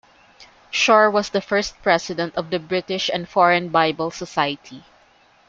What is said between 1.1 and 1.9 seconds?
was the first